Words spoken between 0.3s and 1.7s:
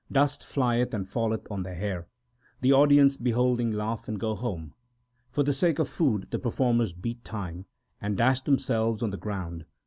flieth and falleth on